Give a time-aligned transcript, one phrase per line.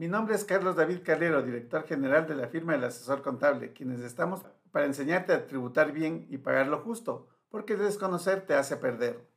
[0.00, 4.00] Mi nombre es Carlos David Calero, director general de la firma del asesor contable, quienes
[4.00, 4.40] estamos
[4.72, 9.28] para enseñarte a tributar bien y pagar lo justo, porque desconocer te hace perder.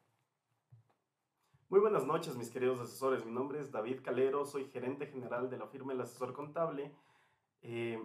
[1.67, 3.25] Muy buenas noches, mis queridos asesores.
[3.25, 6.95] Mi nombre es David Calero, soy gerente general de la firma El Asesor Contable.
[7.61, 8.01] Eh,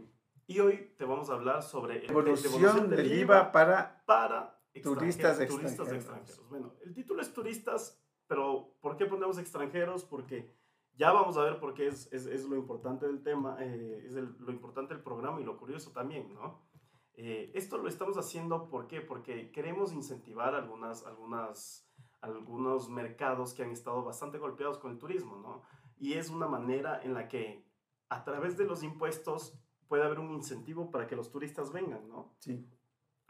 [0.49, 6.49] y hoy te vamos a hablar sobre evolución del IVA para, para turistas, turistas extranjeros.
[6.49, 10.03] Bueno, el título es turistas, pero ¿por qué ponemos extranjeros?
[10.03, 10.59] Porque
[10.99, 14.15] ya vamos a ver por qué es, es, es lo importante del tema, eh, es
[14.15, 16.67] lo importante del programa y lo curioso también, ¿no?
[17.15, 19.01] Eh, esto lo estamos haciendo, ¿por qué?
[19.01, 21.89] Porque queremos incentivar algunas, algunas,
[22.21, 25.63] algunos mercados que han estado bastante golpeados con el turismo, ¿no?
[25.97, 27.65] Y es una manera en la que
[28.09, 29.57] a través de los impuestos
[29.87, 32.35] puede haber un incentivo para que los turistas vengan, ¿no?
[32.41, 32.69] Sí.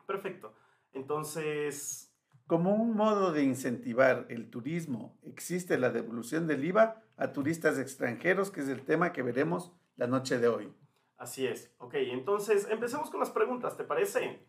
[0.07, 0.55] Perfecto.
[0.93, 2.08] Entonces...
[2.49, 8.51] Como un modo de incentivar el turismo, existe la devolución del IVA a turistas extranjeros,
[8.51, 10.73] que es el tema que veremos la noche de hoy.
[11.19, 11.71] Así es.
[11.77, 14.41] Ok, entonces empecemos con las preguntas, ¿te parece?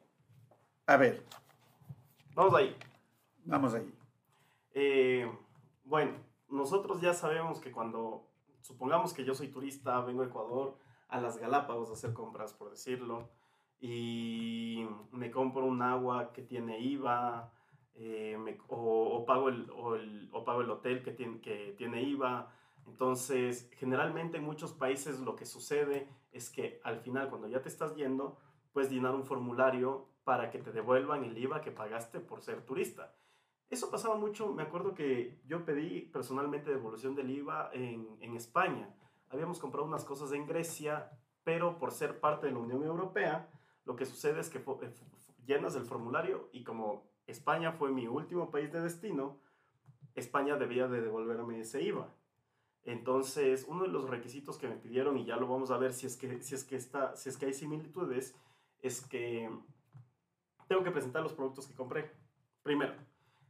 [0.86, 1.26] A ver.
[2.36, 2.74] Vamos ahí.
[3.44, 3.94] Vamos ahí.
[4.74, 5.30] Eh,
[5.84, 6.14] bueno,
[6.48, 8.30] nosotros ya sabemos que cuando,
[8.62, 10.78] supongamos que yo soy turista, vengo a Ecuador,
[11.10, 13.30] a las Galápagos a hacer compras, por decirlo,
[13.82, 17.52] y me compro un agua que tiene IVA,
[18.00, 19.70] eh, o, pago el,
[20.32, 22.52] o, pago el hotel que tiene, que tiene IVA.
[22.88, 27.70] Entonces, generalmente en muchos países lo que sucede es que al final, cuando ya te
[27.70, 28.38] estás yendo,
[28.72, 33.14] puedes llenar un formulario para que te devuelvan el IVA que pagaste por ser turista.
[33.70, 38.96] Eso pasaba mucho, me acuerdo que yo pedí personalmente devolución del IVA en, en España
[39.30, 41.12] habíamos comprado unas cosas en Grecia,
[41.44, 43.50] pero por ser parte de la Unión Europea,
[43.86, 44.94] lo que sucede es que eh,
[45.46, 49.40] llenas el formulario y como España fue mi último país de destino,
[50.16, 52.14] España debía de devolverme ese IVA.
[52.84, 56.08] Entonces, uno de los requisitos que me pidieron, y ya lo vamos a ver si
[56.08, 58.36] es que, si es que, está, si es que hay similitudes,
[58.82, 59.50] es que
[60.68, 62.12] tengo que presentar los productos que compré.
[62.64, 62.96] Primero.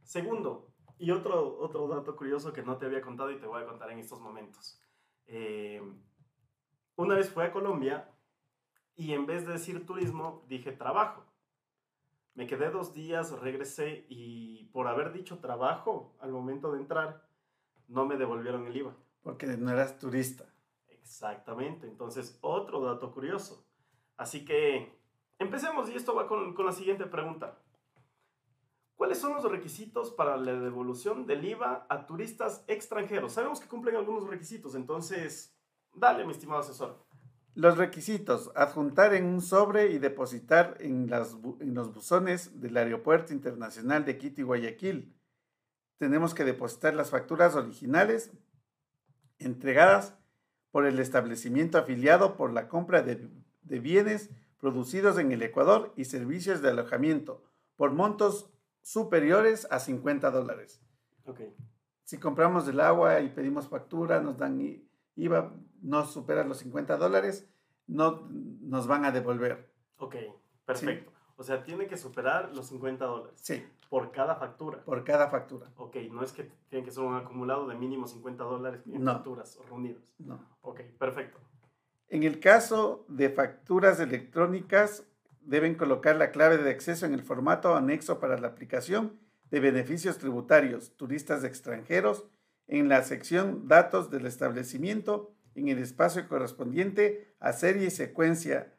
[0.02, 3.66] Segundo, y otro, otro dato curioso que no te había contado y te voy a
[3.66, 4.80] contar en estos momentos.
[5.26, 5.80] Eh,
[6.96, 8.10] una vez fui a Colombia
[8.96, 11.24] y en vez de decir turismo, dije trabajo.
[12.34, 17.28] Me quedé dos días, regresé y por haber dicho trabajo al momento de entrar,
[17.88, 18.96] no me devolvieron el IVA.
[19.22, 20.44] Porque no eras turista.
[20.88, 21.86] Exactamente.
[21.86, 23.66] Entonces, otro dato curioso.
[24.16, 24.96] Así que
[25.38, 27.58] empecemos y esto va con, con la siguiente pregunta.
[28.94, 33.32] ¿Cuáles son los requisitos para la devolución del IVA a turistas extranjeros?
[33.32, 35.58] Sabemos que cumplen algunos requisitos, entonces,
[35.94, 37.02] dale, mi estimado asesor.
[37.54, 43.32] Los requisitos, adjuntar en un sobre y depositar en, las, en los buzones del Aeropuerto
[43.32, 45.14] Internacional de Quito y Guayaquil.
[45.98, 48.30] Tenemos que depositar las facturas originales
[49.38, 50.16] entregadas
[50.70, 53.28] por el establecimiento afiliado por la compra de,
[53.62, 57.42] de bienes producidos en el Ecuador y servicios de alojamiento
[57.76, 58.50] por montos
[58.82, 60.80] superiores a 50 dólares.
[61.24, 61.54] Okay.
[62.04, 64.60] Si compramos el agua y pedimos factura, nos dan
[65.16, 67.48] IVA, no supera los 50 dólares,
[67.86, 69.72] no nos van a devolver.
[69.96, 70.16] Ok,
[70.64, 71.12] perfecto.
[71.36, 73.40] O sea, tiene que superar los 50 dólares.
[73.42, 73.64] Sí.
[73.88, 74.84] Por cada factura.
[74.84, 75.72] Por cada factura.
[75.76, 79.58] Ok, no es que tiene que ser un acumulado de mínimo 50 dólares en facturas
[79.68, 80.12] reunidas.
[80.18, 80.38] No.
[80.60, 81.38] Ok, perfecto.
[82.08, 85.06] En el caso de facturas electrónicas,
[85.40, 89.18] deben colocar la clave de acceso en el formato anexo para la aplicación
[89.50, 92.26] de beneficios tributarios turistas extranjeros
[92.66, 98.74] en la sección Datos del establecimiento en el espacio correspondiente a serie y secuencia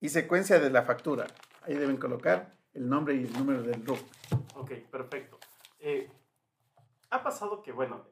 [0.00, 1.26] y secuencia de la factura.
[1.62, 3.98] Ahí deben colocar el nombre y el número del RUC.
[4.54, 5.38] Ok, perfecto.
[5.78, 6.10] Eh,
[7.10, 8.04] ha pasado que, bueno,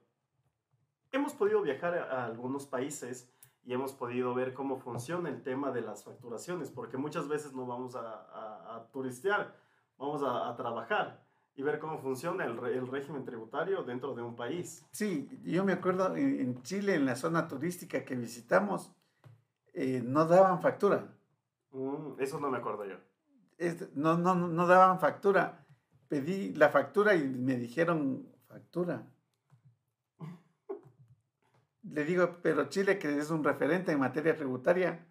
[1.12, 3.31] hemos podido viajar a algunos países
[3.64, 7.66] y hemos podido ver cómo funciona el tema de las facturaciones, porque muchas veces no
[7.66, 9.56] vamos a, turistear,
[9.97, 11.24] vamos a, trabajar
[11.56, 14.84] y ver cómo funciona el, el, régimen tributario dentro de un país.
[14.90, 18.92] Sí, yo me acuerdo en, Chile, en la zona turística que visitamos,
[19.72, 21.16] eh, no daban factura.
[21.70, 22.96] Mm, eso no me acuerdo yo.
[23.94, 25.66] no, no, no daban factura.
[26.08, 29.06] Pedí la factura y me dijeron factura
[31.90, 35.06] le digo, pero Chile, que es un referente en materia tributaria,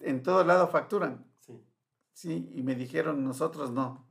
[0.00, 1.26] en todo lado facturan.
[1.40, 1.64] Sí.
[2.12, 4.08] Sí, y me dijeron, nosotros no.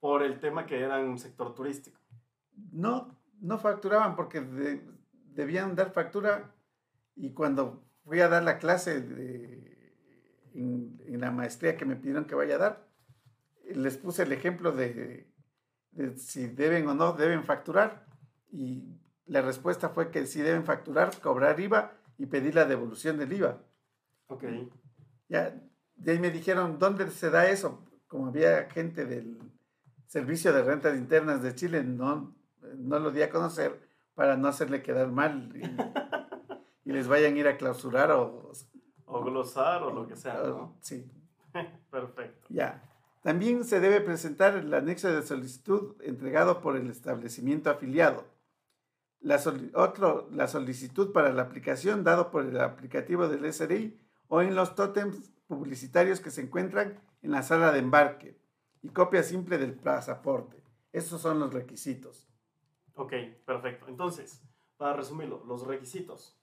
[0.00, 1.98] Por el tema que eran un sector turístico.
[2.72, 4.40] No, no facturaban porque
[5.34, 6.54] debían dar factura
[7.16, 9.94] y cuando fui a dar la clase de,
[10.54, 12.88] en, la maestría que me pidieron que vaya a dar,
[13.74, 15.30] les puse el ejemplo de,
[15.92, 18.06] de si deben o no deben facturar
[18.50, 18.96] y
[19.26, 23.62] La respuesta fue que si deben facturar, cobrar IVA y pedir la devolución del IVA.
[24.26, 24.44] Ok.
[25.28, 25.54] Ya,
[25.94, 27.84] de ahí me dijeron, ¿dónde se da eso?
[28.08, 29.38] Como había gente del
[30.10, 32.34] Servicio de Rentas Internas de Chile, no,
[32.78, 33.80] no lo di a conocer
[34.16, 35.62] para no hacerle quedar mal y,
[36.90, 38.50] y les vayan a ir a clausurar o...
[39.06, 40.76] O glosar o lo que sea, ¿no?
[40.80, 41.08] Sí,
[41.92, 42.48] Perfecto.
[42.48, 42.82] ya.
[43.22, 48.24] También se debe presentar el anexo de solicitud entregado por el establecimiento afiliado.
[49.20, 49.40] La,
[49.74, 53.96] otro, la solicitud para la aplicación dado por el aplicativo del SRI
[54.26, 58.39] o en los tótems publicitarios que se encuentran en la sala de embarque
[58.82, 60.62] y copia simple del pasaporte.
[60.92, 62.28] Esos son los requisitos.
[62.94, 63.12] Ok,
[63.44, 63.86] perfecto.
[63.88, 64.42] Entonces,
[64.76, 66.36] para resumirlo, los requisitos.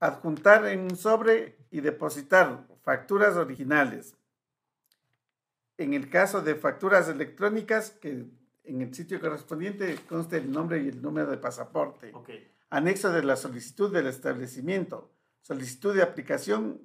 [0.00, 4.16] Adjuntar en un sobre y depositar facturas originales.
[5.76, 8.26] En el caso de facturas electrónicas, que
[8.64, 12.12] en el sitio correspondiente conste el nombre y el número de pasaporte.
[12.70, 15.10] Anexo de la solicitud del establecimiento.
[15.40, 16.82] Solicitud de aplicación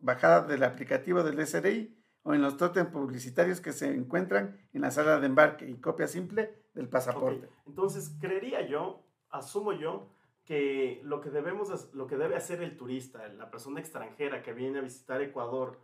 [0.00, 1.95] bajada del aplicativo del SRI
[2.26, 6.08] o en los tótems publicitarios que se encuentran en la sala de embarque y copia
[6.08, 7.48] simple del pasaporte.
[7.66, 10.10] Entonces, creería yo, asumo yo,
[10.44, 14.80] que lo que debemos, lo que debe hacer el turista, la persona extranjera que viene
[14.80, 15.78] a visitar Ecuador,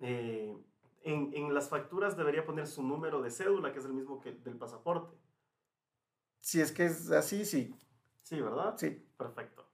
[0.00, 0.56] eh,
[1.02, 4.32] en, en las facturas debería poner su número de cédula, que es el mismo que
[4.32, 5.14] del pasaporte.
[6.40, 7.76] Si es que es así, sí.
[8.22, 8.76] Sí, ¿verdad?
[8.78, 8.90] sí.
[9.18, 9.66] Perfecto.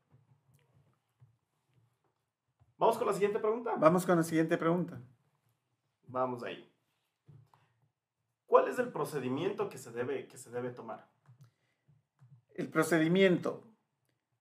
[2.77, 3.77] Vamos con la siguiente pregunta.
[3.79, 5.01] Vamos con la siguiente pregunta.
[6.09, 6.71] Vamos ahí.
[8.47, 11.07] ¿Cuál es el procedimiento que se debe, que se debe tomar?
[12.55, 13.63] El procedimiento.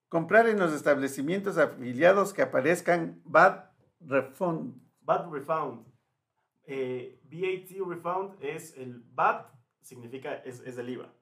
[0.07, 3.67] Comprar en los establecimientos afiliados que aparezcan VAT
[3.99, 4.81] Refund.
[5.01, 5.85] VAT refund.
[6.63, 9.49] Eh, VAT refund es el VAT,
[9.81, 11.13] significa es, es el IVA.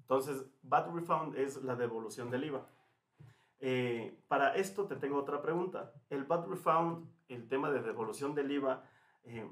[0.00, 2.66] Entonces, VAT refund es la devolución del IVA.
[3.60, 5.92] Eh, para esto te tengo otra pregunta.
[6.10, 8.84] El VAT refund, el tema de devolución del IVA,
[9.24, 9.48] eh,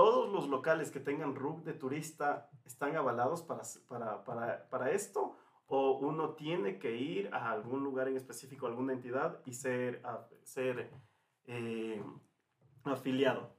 [0.00, 5.36] ¿todos los locales que tengan RUC de turista están avalados para, para, para, para esto?
[5.66, 10.00] ¿O uno tiene que ir a algún lugar en específico, a alguna entidad y ser,
[10.02, 10.90] a- ser
[11.44, 12.02] eh,
[12.84, 13.54] afiliado?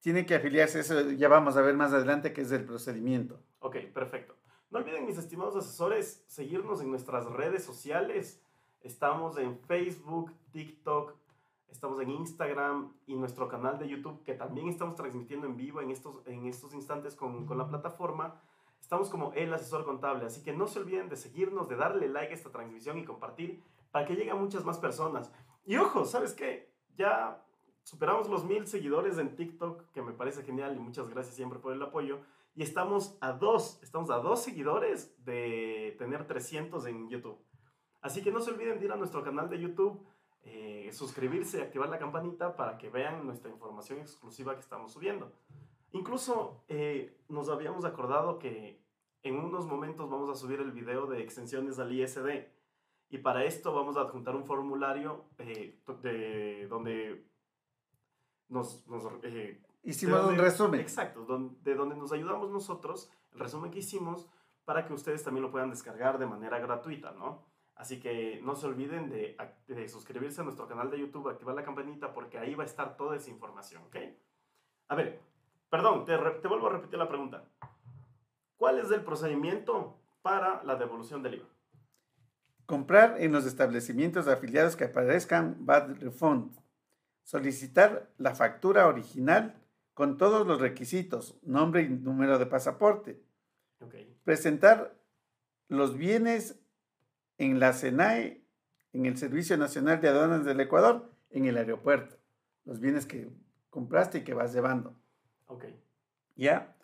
[0.00, 3.40] Tiene que afiliarse, eso ya vamos a ver más adelante que es el procedimiento.
[3.60, 4.34] Ok, perfecto.
[4.68, 8.42] No olviden, mis estimados asesores, seguirnos en nuestras redes sociales.
[8.82, 11.14] Estamos en Facebook, TikTok,
[11.70, 15.90] estamos en Instagram y nuestro canal de YouTube, que también estamos transmitiendo en vivo en
[15.90, 18.40] estos, en estos instantes con, con la plataforma.
[18.80, 22.32] Estamos como El Asesor Contable, así que no se olviden de seguirnos, de darle like
[22.32, 25.32] a esta transmisión y compartir para que lleguen muchas más personas.
[25.64, 26.72] Y ojo, ¿sabes qué?
[26.96, 27.44] Ya
[27.82, 31.72] superamos los mil seguidores en TikTok, que me parece genial y muchas gracias siempre por
[31.72, 32.20] el apoyo.
[32.54, 37.38] Y estamos a dos, estamos a dos seguidores de tener 300 en YouTube.
[38.00, 40.04] Así que no se olviden de ir a nuestro canal de YouTube,
[40.42, 45.32] eh, suscribirse y activar la campanita para que vean nuestra información exclusiva que estamos subiendo.
[45.92, 48.82] Incluso eh, nos habíamos acordado que
[49.22, 52.46] en unos momentos vamos a subir el video de extensiones al ISD.
[53.10, 57.26] Y para esto vamos a adjuntar un formulario eh, de, donde
[58.48, 60.80] nos, nos, eh, Hicimos de un donde- resumen.
[60.80, 64.28] Exacto, don- de donde nos ayudamos nosotros, el resumen que hicimos,
[64.64, 67.46] para que ustedes también lo puedan descargar de manera gratuita, ¿no?
[67.78, 69.36] Así que no se olviden de,
[69.68, 72.96] de suscribirse a nuestro canal de YouTube, activar la campanita, porque ahí va a estar
[72.96, 73.96] toda esa información, ¿ok?
[74.88, 75.20] A ver,
[75.70, 77.44] perdón, te, te vuelvo a repetir la pregunta.
[78.56, 81.46] ¿Cuál es el procedimiento para la devolución del IVA?
[82.66, 86.50] Comprar en los establecimientos afiliados que aparezcan VAT Refund.
[87.22, 89.54] Solicitar la factura original
[89.94, 93.22] con todos los requisitos, nombre y número de pasaporte.
[93.80, 93.94] Ok,
[94.24, 94.98] Presentar
[95.68, 96.58] los bienes
[97.38, 98.44] en la SENAE,
[98.92, 102.16] en el Servicio Nacional de Aduanas del Ecuador, en el aeropuerto.
[102.64, 103.30] Los bienes que
[103.70, 104.94] compraste y que vas llevando.
[105.46, 105.64] ok,
[106.36, 106.74] ¿Ya?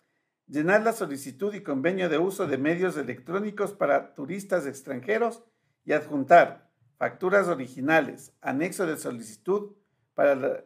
[0.47, 5.43] Llenar la solicitud y convenio de uso de medios electrónicos para turistas extranjeros
[5.85, 9.73] y adjuntar facturas originales, anexo de solicitud
[10.13, 10.63] para la,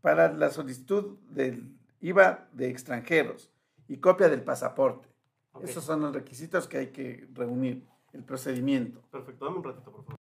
[0.00, 3.50] para la solicitud del IVA de extranjeros
[3.88, 5.08] y copia del pasaporte.
[5.52, 5.64] ok.
[5.64, 9.00] Esos son los requisitos que hay que reunir, el procedimiento.
[9.10, 10.22] Perfecto, dame un ratito, por favor.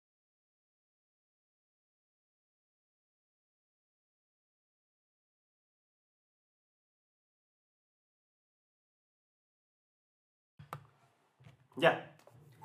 [11.78, 12.16] Ya,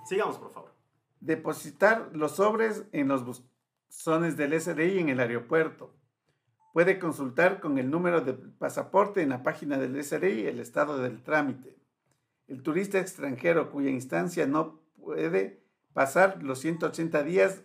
[0.05, 0.75] sigamos, por favor.
[1.21, 5.95] Depositar los sobres en los buzones del SRI en el aeropuerto.
[6.75, 11.23] Puede consultar con el número de pasaporte en la página del SRI el estado del
[11.23, 11.79] trámite.
[12.47, 17.63] El turista extranjero cuya instancia no puede pasar los 180 días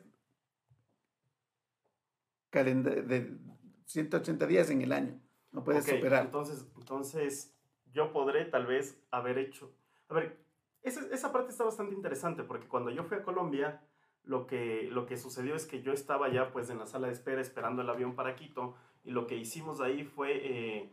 [2.52, 3.38] de
[3.86, 5.20] 180 días en el año.
[5.52, 6.26] No puede superar.
[6.26, 7.58] Entonces, entonces,
[7.92, 9.74] yo podré tal vez haber hecho.
[10.08, 10.38] A ver,
[10.84, 13.82] esa, esa parte está bastante interesante porque cuando yo fui a Colombia,
[14.24, 17.14] lo que, lo que sucedió es que yo estaba ya pues en la sala de
[17.14, 20.92] espera esperando el avión para Quito y lo que hicimos ahí fue, eh,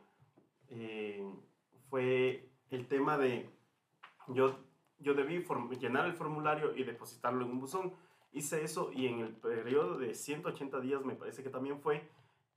[0.71, 1.31] eh,
[1.91, 3.51] fue el tema de
[4.29, 4.59] yo,
[5.01, 5.45] yo debí
[5.81, 7.93] llenar el formulario y depositarlo en un buzón.
[8.33, 12.09] Hice eso y en el periodo de 180 días me parece que también fue,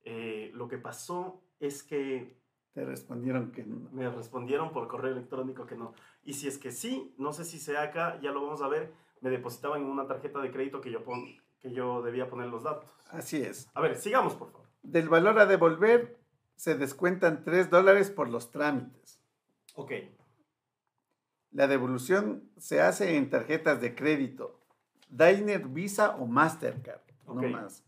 [0.04, 2.36] eh, lo que pasó es que...
[2.74, 3.90] Te respondieron que no.
[3.92, 5.94] Me respondieron por correo electrónico que no.
[6.24, 8.94] Y si es que sí, no sé si sea acá, ya lo vamos a ver,
[9.22, 11.26] me depositaban en una tarjeta de crédito que yo, pon,
[11.60, 12.90] que yo debía poner los datos.
[13.10, 13.70] Así es.
[13.74, 14.68] A ver, sigamos, por favor.
[14.84, 16.18] Del valor a devolver
[16.56, 19.20] se descuentan 3 dólares por los trámites.
[19.76, 19.92] Ok.
[21.52, 24.60] La devolución se hace en tarjetas de crédito,
[25.10, 27.86] Diner, Visa o Mastercard, no más.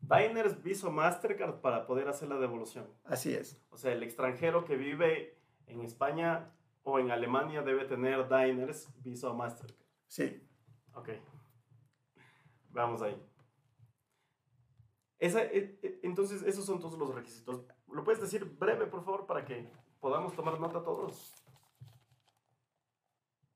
[0.00, 2.86] Diners, Visa o Mastercard para poder hacer la devolución.
[3.04, 3.62] Así es.
[3.70, 6.50] O sea, el extranjero que vive en España
[6.82, 9.86] o en Alemania debe tener Diners, Visa o Mastercard.
[10.06, 10.42] Sí.
[10.94, 11.10] Ok.
[12.70, 13.16] Vamos ahí.
[15.18, 17.64] Esa, e, e, entonces, esos son todos los requisitos.
[17.90, 19.70] ¿Lo puedes decir breve, por favor, para que
[20.00, 21.43] podamos tomar nota todos?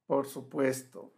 [0.09, 1.13] Por supuesto.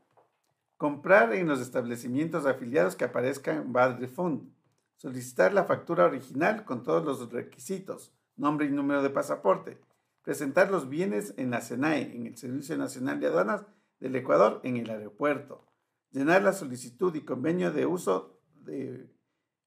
[0.77, 4.53] Comprar en los establecimientos afiliados que aparezcan Bad Refund.
[4.99, 9.81] Solicitar la factura original con todos los requisitos, nombre y número de pasaporte.
[10.21, 13.65] Presentar los bienes en la SENAE, en el Servicio Nacional de Aduanas
[13.99, 15.71] del Ecuador, en el aeropuerto
[16.11, 19.09] llenar la solicitud y convenio de uso de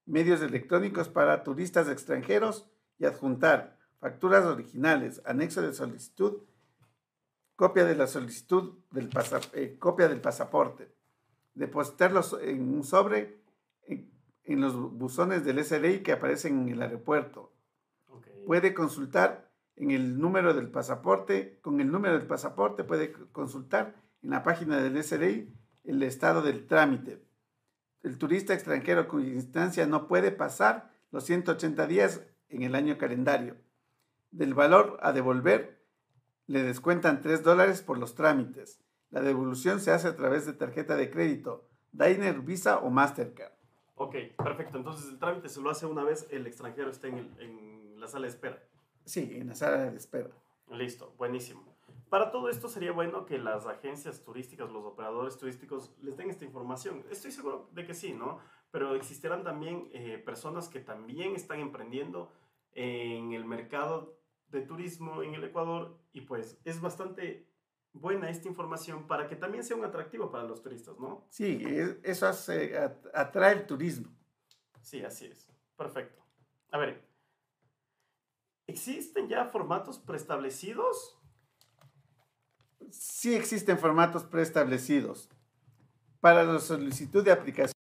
[0.06, 6.42] medios electrónicos para turistas extranjeros y adjuntar facturas originales, anexo de solicitud,
[7.56, 9.10] copia de la solicitud del,
[9.52, 10.92] eh, copia del pasaporte,
[11.54, 13.42] depositarlos en un sobre
[13.86, 17.52] en, los buzones del SRI que aparecen en el aeropuerto.
[18.46, 24.30] Puede consultar en el número del pasaporte, con el número del pasaporte puede consultar en
[24.30, 25.52] la página del SRI
[25.84, 27.24] el estado del trámite.
[28.02, 33.56] El turista extranjero cuya instancia no puede pasar los 180 días en el año calendario.
[34.30, 35.73] Del valor a devolver
[36.46, 38.80] le descuentan 3 dólares por los trámites.
[39.10, 43.52] La devolución se hace a través de tarjeta de crédito, Diner, Visa o Mastercard.
[43.94, 44.78] Ok, perfecto.
[44.78, 48.26] Entonces el trámite se lo hace una vez el extranjero esté en, en la sala
[48.26, 48.62] de espera.
[49.04, 50.30] Sí, en la sala de espera.
[50.70, 51.74] Listo, buenísimo.
[52.08, 56.44] Para todo esto sería bueno que las agencias turísticas, los operadores turísticos les den esta
[56.44, 57.04] información.
[57.10, 58.38] Estoy seguro de que sí, ¿no?
[58.70, 62.32] Pero existirán también eh, personas que también están emprendiendo
[62.72, 64.16] en el mercado
[64.54, 67.46] de turismo en el Ecuador y pues es bastante
[67.92, 71.26] buena esta información para que también sea un atractivo para los turistas, ¿no?
[71.30, 71.62] Sí,
[72.02, 72.26] eso
[73.12, 74.10] atrae el turismo.
[74.80, 75.48] Sí, así es.
[75.76, 76.22] Perfecto.
[76.70, 77.06] A ver,
[78.66, 81.18] ¿existen ya formatos preestablecidos?
[82.90, 85.28] sí existen formatos preestablecidos.
[86.20, 87.74] Para la solicitud de aplicación,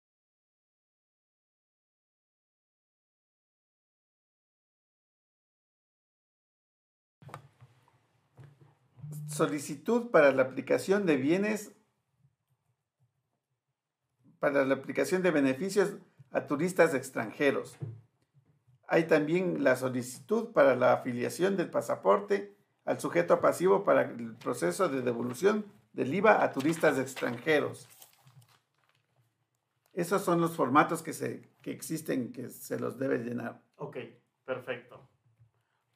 [9.31, 11.73] solicitud para la aplicación de bienes,
[14.39, 15.97] para la aplicación de beneficios
[16.33, 17.77] a turistas extranjeros.
[18.89, 24.89] Hay también la solicitud para la afiliación del pasaporte al sujeto pasivo para el proceso
[24.89, 27.89] de devolución del IVA a turistas extranjeros.
[29.93, 33.63] Esos son los formatos que, se, que existen que se los debe llenar.
[33.77, 33.97] Ok,
[34.45, 35.09] perfecto.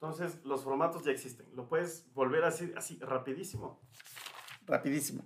[0.04, 1.46] Entonces, los formatos ya existen.
[1.56, 3.80] ¿Lo puedes volver a decir así rapidísimo?
[4.66, 5.24] Rapidísimo.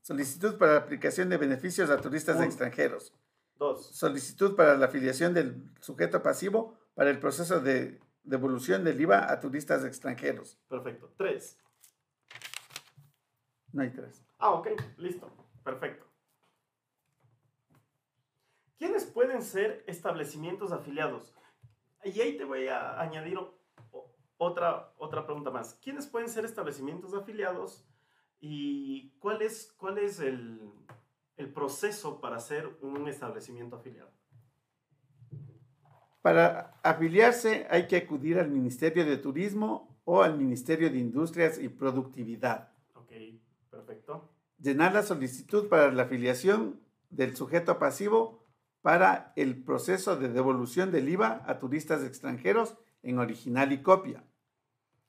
[0.00, 3.12] Solicitud para la aplicación de beneficios a turistas extranjeros.
[3.56, 3.94] Dos.
[3.94, 9.40] Solicitud para la afiliación del sujeto pasivo para el proceso de devolución del IVA a
[9.40, 10.58] turistas extranjeros.
[10.70, 11.12] Perfecto.
[11.18, 11.58] Tres.
[13.72, 14.24] No hay tres.
[14.38, 15.30] Ah, ok, listo.
[15.62, 16.06] Perfecto.
[18.78, 21.34] ¿Quiénes pueden ser establecimientos afiliados?
[22.04, 23.38] Y ahí te voy a añadir
[24.44, 25.74] otra, otra pregunta más.
[25.82, 27.84] ¿Quiénes pueden ser establecimientos afiliados
[28.40, 30.60] y cuál es, cuál es el,
[31.36, 34.10] el proceso para ser un establecimiento afiliado?
[36.22, 41.68] Para afiliarse hay que acudir al Ministerio de Turismo o al Ministerio de Industrias y
[41.68, 42.72] Productividad.
[42.94, 43.12] Ok,
[43.70, 44.30] perfecto.
[44.58, 48.46] Llenar la solicitud para la afiliación del sujeto pasivo
[48.80, 54.24] para el proceso de devolución del IVA a turistas extranjeros en original y copia.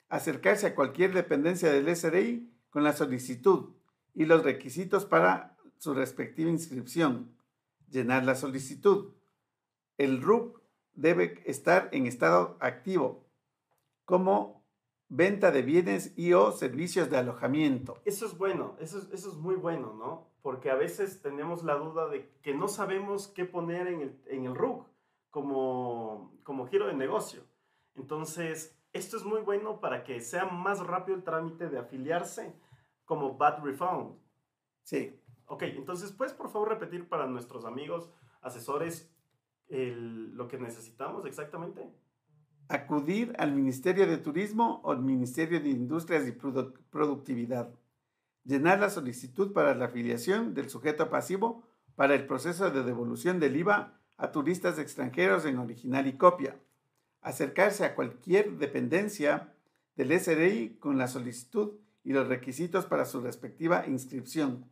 [0.10, 3.74] Acercarse a cualquier dependencia del SRI con la solicitud
[4.14, 7.36] y los requisitos para su respectiva inscripción.
[7.90, 9.14] Llenar la solicitud.
[9.98, 10.62] El RUC
[10.94, 13.26] debe estar en estado activo,
[14.06, 14.66] como
[15.08, 18.02] venta de bienes y o servicios de alojamiento.
[18.06, 20.28] Eso es bueno, eso es, eso es muy bueno, ¿no?
[20.42, 24.56] Porque a veces tenemos la duda de que no sabemos qué poner en el, en
[24.56, 24.86] RUG
[25.30, 27.42] como, como giro de negocio.
[27.96, 32.54] Entonces, esto es muy bueno para que sea más rápido el trámite de afiliarse
[33.04, 34.16] como Bad Refund.
[34.84, 35.20] Sí.
[35.48, 38.10] Ok, entonces, ¿puedes por favor repetir para nuestros amigos,
[38.42, 39.12] asesores,
[39.68, 41.92] el, lo que necesitamos exactamente?
[42.68, 47.70] acudir al Ministerio de Turismo o al Ministerio de Industrias y Productividad.
[48.44, 51.64] Llenar la solicitud para la afiliación del sujeto pasivo
[51.96, 56.60] para el proceso de devolución del IVA a turistas extranjeros en original y copia.
[57.26, 59.52] Acercarse a cualquier dependencia
[59.96, 64.70] del SRI con la solicitud y los requisitos para su respectiva inscripción.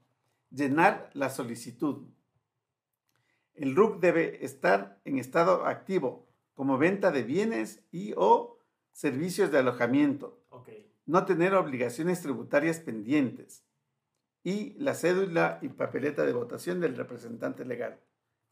[0.51, 2.03] Llenar la solicitud.
[3.55, 8.59] El RUC debe estar en estado activo como venta de bienes y o
[8.91, 10.39] servicios de alojamiento.
[11.07, 13.63] No tener obligaciones tributarias pendientes.
[14.43, 17.99] Y la cédula y papeleta de votación del representante legal,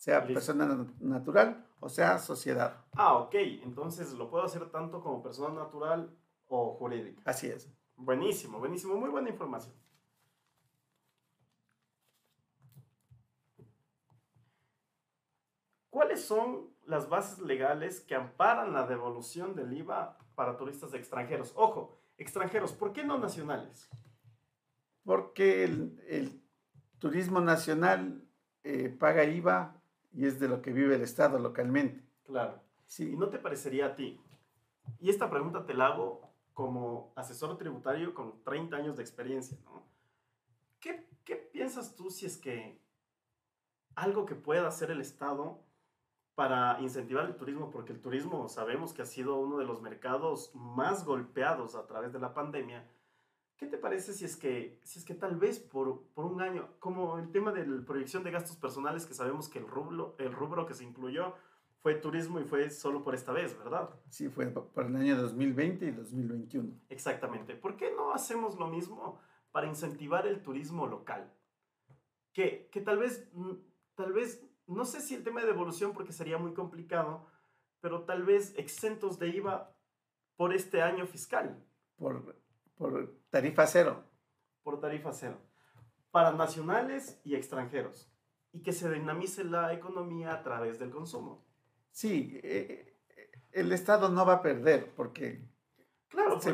[0.01, 2.83] sea persona natural o sea sociedad.
[2.93, 3.35] Ah, ok.
[3.35, 6.17] Entonces lo puedo hacer tanto como persona natural
[6.47, 7.21] o jurídica.
[7.23, 7.71] Así es.
[7.97, 8.95] Buenísimo, buenísimo.
[8.95, 9.75] Muy buena información.
[15.91, 21.53] ¿Cuáles son las bases legales que amparan la devolución del IVA para turistas extranjeros.
[21.55, 23.87] Ojo, extranjeros, ¿por qué no nacionales?
[25.03, 26.41] Porque el,
[26.97, 28.27] turismo nacional
[28.63, 29.80] eh, paga IVA
[30.13, 32.03] y es de lo que vive el Estado localmente.
[32.25, 32.61] Claro.
[32.85, 33.11] Sí.
[33.11, 34.19] ¿Y no te parecería a ti?
[34.99, 39.83] Y esta pregunta te la hago como asesor tributario con 30 años de experiencia, ¿no?
[40.79, 42.81] ¿Qué, qué piensas tú si es que
[43.95, 45.63] algo que pueda hacer el Estado
[46.35, 50.51] para incentivar el turismo, porque el turismo sabemos que ha sido uno de los mercados
[50.55, 52.89] más golpeados a través de la pandemia.
[53.61, 56.67] ¿Qué te parece si es que, si es que tal vez por, por un año,
[56.79, 60.33] como el tema de la proyección de gastos personales, que sabemos que el rubro, el
[60.33, 61.35] rubro que se incluyó
[61.83, 63.91] fue turismo y fue solo por esta vez, ¿verdad?
[64.09, 66.73] Sí, fue por el año 2020 y 2021.
[66.89, 67.53] Exactamente.
[67.53, 69.19] ¿Por qué no hacemos lo mismo
[69.51, 71.31] para incentivar el turismo local?
[72.33, 73.51] Que, que tal vez, mm,
[73.93, 77.27] tal vez no sé si el tema de devolución porque sería muy complicado,
[77.79, 79.71] pero tal vez exentos de IVA
[80.35, 81.63] por este año fiscal.
[81.95, 82.41] Por,
[82.73, 84.03] por tarifa cero.
[84.61, 85.41] Por tarifa cero.
[86.11, 88.11] Para nacionales y extranjeros.
[88.53, 91.43] Y que se dinamice la economía a través del consumo.
[91.91, 92.99] Sí, eh,
[93.51, 95.49] el Estado no va a perder porque,
[96.09, 96.53] claro, se,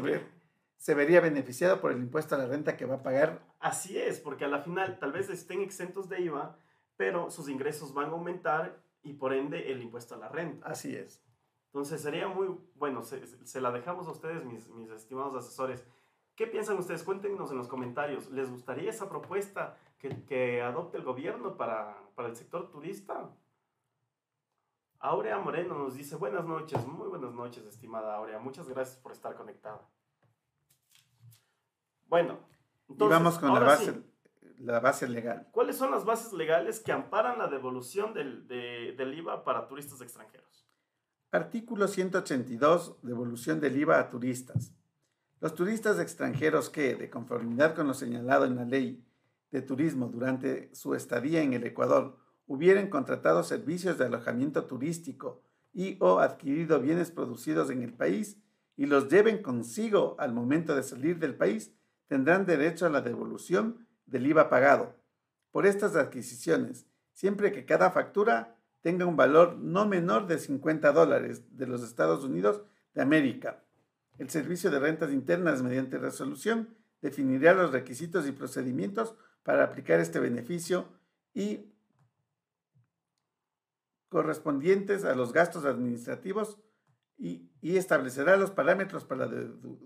[0.77, 3.41] se vería beneficiado por el impuesto a la renta que va a pagar.
[3.59, 6.57] Así es, porque a la final tal vez estén exentos de IVA,
[6.95, 10.67] pero sus ingresos van a aumentar y por ende el impuesto a la renta.
[10.67, 11.23] Así es.
[11.67, 15.85] Entonces sería muy, bueno, se, la dejamos a ustedes, mis, mis, estimados asesores.
[16.37, 17.01] ¿Qué piensan ustedes?
[17.03, 18.29] Cuéntenos en los comentarios.
[18.29, 23.31] ¿Les gustaría esa propuesta que, que adopte el gobierno para, para el sector turista?
[24.99, 28.37] Aurea Moreno nos dice, buenas noches, muy buenas noches, estimada Aurea.
[28.37, 29.81] Muchas gracias por estar conectada.
[32.05, 32.39] Bueno,
[32.87, 34.03] entonces, y vamos con la base
[34.59, 35.47] la base legal.
[35.51, 40.67] ¿Cuáles son las bases legales que amparan la devolución del, del IVA para turistas extranjeros?
[41.31, 44.73] Artículo 182, devolución del IVA a turistas.
[45.39, 49.05] Los turistas extranjeros que, de conformidad con lo señalado en la ley
[49.51, 55.97] de turismo durante su estadía en el Ecuador, hubieran contratado servicios de alojamiento turístico y
[55.99, 58.37] o adquirido bienes producidos en el país
[58.75, 61.71] y los lleven consigo al momento de salir del país,
[62.07, 64.95] tendrán derecho a la devolución del IVA pagado
[65.51, 71.43] por estas adquisiciones, siempre que cada factura tenga un valor no menor de 50 dólares
[71.57, 72.61] de los Estados Unidos
[72.93, 73.63] de América.
[74.17, 80.19] El Servicio de Rentas Internas, mediante resolución, definirá los requisitos y procedimientos para aplicar este
[80.19, 80.87] beneficio
[81.33, 81.73] y
[84.09, 86.59] correspondientes a los gastos administrativos
[87.17, 89.45] y, establecerá los parámetros para la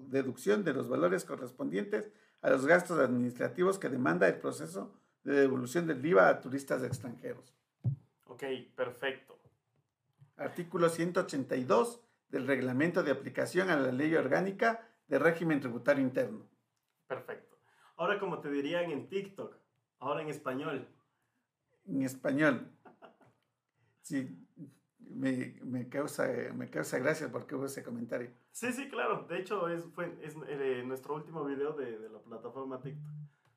[0.10, 5.88] deducción de los valores correspondientes a los gastos administrativos que demanda el proceso de devolución
[5.88, 7.54] del IVA a turistas extranjeros.
[8.26, 8.44] Ok,
[8.76, 9.39] perfecto.
[10.38, 16.48] Artículo 182 del reglamento de aplicación a la ley orgánica de régimen tributario interno.
[17.08, 17.58] Perfecto.
[17.98, 19.56] Ahora como te dirían en TikTok,
[20.00, 20.88] ahora en español.
[21.86, 22.72] En español.
[24.02, 24.48] Sí,
[24.98, 28.32] me, me, causa, me causa gracia porque hubo ese comentario.
[28.52, 29.26] Sí, sí, claro.
[29.28, 33.12] De hecho, es, fue, es eh, nuestro último video de, de, la plataforma TikTok.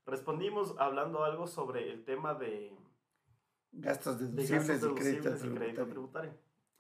[0.07, 2.77] Respondimos hablando algo sobre el tema de
[3.73, 6.35] gastos deducibles, de gastos deducibles y, crédito, tributario.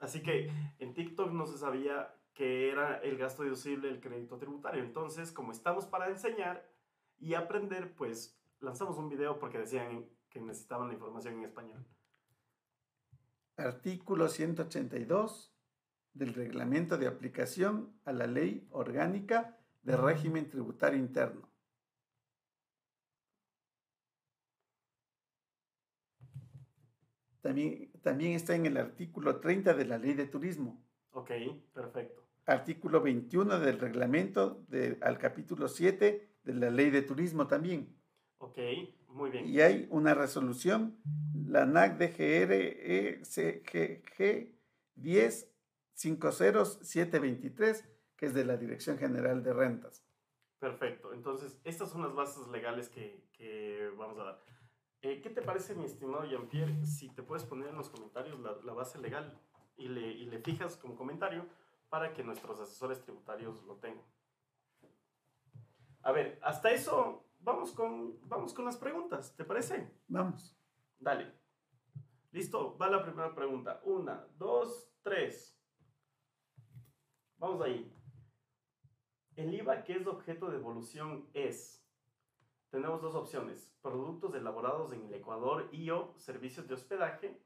[0.04, 4.82] Así que en TikTok no se sabía que era el gasto deducible del crédito tributario.
[4.82, 6.68] Entonces, como estamos para enseñar
[7.18, 11.86] y aprender, pues lanzamos un video porque decían que necesitaban la información en español.
[13.56, 15.54] Artículo 182
[16.12, 21.48] del reglamento de aplicación a la ley orgánica de régimen tributario interno.
[27.40, 30.80] También, también está en el artículo 30 de la ley de turismo.
[31.10, 31.32] Ok,
[31.72, 32.22] perfecto.
[32.46, 37.96] Artículo 21 del reglamento de, al capítulo 7 de la ley de turismo también.
[38.38, 38.58] Ok,
[39.08, 39.48] muy bien.
[39.48, 41.00] Y hay una resolución,
[41.46, 44.52] la NAC DGR ECGG
[44.96, 45.54] 10
[45.94, 50.04] 50723, que es de la Dirección General de Rentas.
[50.58, 51.14] Perfecto.
[51.14, 54.42] Entonces, estas son las bases legales que, que vamos a dar.
[55.04, 58.56] Eh, ¿Qué te parece, mi estimado Jean-Pierre, si te puedes poner en los comentarios la,
[58.64, 59.38] la base legal
[59.76, 61.46] y le, y le, fijas como comentario
[61.90, 64.02] para que nuestros asesores tributarios lo tengan?
[66.00, 69.92] A ver, hasta eso, vamos con, vamos con las preguntas, ¿te parece?
[70.08, 70.56] Vamos.
[70.98, 71.34] Dale.
[72.32, 73.82] Listo, va la primera pregunta.
[73.84, 75.54] Una, dos, tres.
[77.36, 77.92] Vamos ahí.
[79.36, 81.83] El IVA que es objeto de evolución es,
[82.74, 87.40] tenemos dos opciones, productos elaborados en el Ecuador y o servicios de hospedaje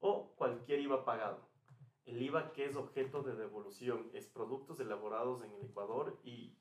[0.00, 1.46] o cualquier IVA pagado.
[2.06, 6.56] El IVA que es objeto de devolución es productos elaborados en el Ecuador y,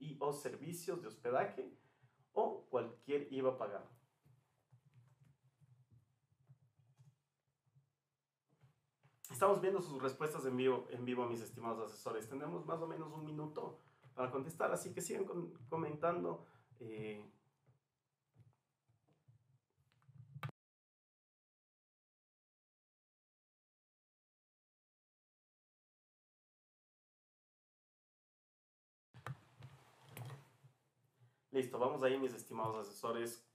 [0.00, 1.72] y o servicios de hospedaje
[2.32, 3.88] o cualquier IVA pagado.
[9.30, 12.28] Estamos viendo sus respuestas en vivo, en vivo, mis estimados asesores.
[12.28, 13.78] Tenemos más o menos un minuto
[14.12, 15.24] para contestar, así que sigan
[15.68, 16.44] comentando.
[16.80, 17.30] Eh,
[31.54, 33.46] Listo, vamos ahí, mis estimados asesores.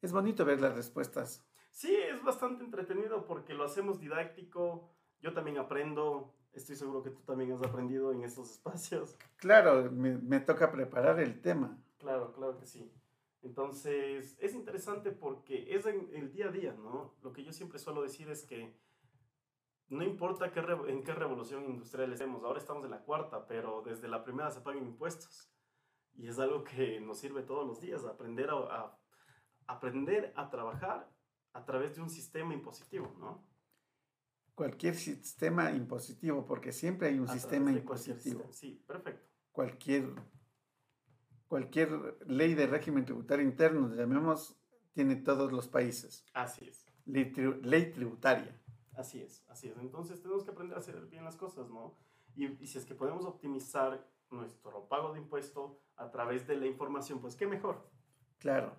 [0.00, 1.46] Es bonito ver las respuestas.
[1.70, 4.90] Sí, es bastante entretenido porque lo hacemos didáctico.
[5.20, 6.34] Yo también aprendo.
[6.54, 9.18] Estoy seguro que tú también has aprendido en estos espacios.
[9.36, 11.78] Claro, me, toca preparar el tema.
[11.98, 12.90] Claro, claro que sí.
[13.42, 17.16] Entonces, es interesante porque es en el día a día, ¿no?
[17.22, 18.74] Lo que yo siempre suelo decir es que
[19.92, 24.08] no importa qué en qué revolución industrial estemos, ahora estamos en la cuarta, pero desde
[24.08, 25.50] la primera se pagan impuestos.
[26.14, 28.98] Y es algo que nos sirve todos los días, aprender a
[29.66, 31.10] aprender a trabajar
[31.52, 33.46] a través de un sistema impositivo, ¿no?
[34.54, 38.50] Cualquier sistema impositivo, porque siempre hay un sistema impositivo.
[38.52, 39.26] Sí, perfecto.
[39.50, 40.14] Cualquier,
[41.46, 44.58] cualquier ley de régimen tributario interno, llamemos,
[44.92, 46.26] tiene todos los países.
[46.34, 46.84] Así es.
[47.04, 48.61] Ley, ley tributaria.
[48.94, 49.76] Así es, así es.
[49.78, 51.96] Entonces tenemos que aprender a hacer bien las cosas, ¿no?
[52.34, 56.66] Y, y, si es que podemos optimizar nuestro pago de impuesto a través de la
[56.66, 57.90] información, pues qué mejor.
[58.38, 58.74] Claro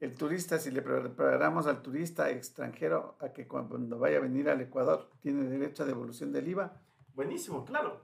[0.00, 4.60] el turista, si le preparamos al turista extranjero a que cuando vaya a venir al
[4.60, 6.82] Ecuador tiene derecho a devolución del IVA.
[7.14, 8.02] Buenísimo, claro.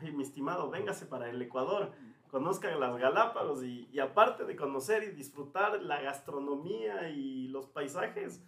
[0.00, 1.92] Ay, mi estimado, véngase para el Ecuador,
[2.30, 8.42] conozcan las Galápagos y, y aparte de conocer y disfrutar la gastronomía y los paisajes,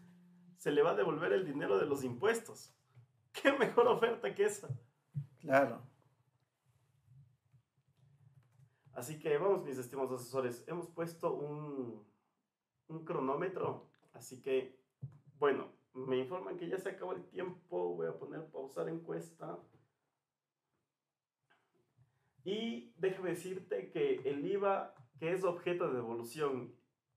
[0.57, 2.75] se le va a devolver el dinero de los impuestos.
[3.33, 4.69] ¿Qué mejor oferta que esa?
[5.41, 5.83] Claro.
[8.93, 12.07] Así que vamos, mis estimados asesores, hemos puesto un,
[12.89, 13.91] un cronómetro.
[14.15, 14.81] Así que,
[15.39, 17.95] bueno, me informan que ya se acabó el tiempo.
[17.95, 19.59] Voy a poner pausar encuesta.
[22.45, 26.75] Y déjame decirte que el IVA que es objeto de devolución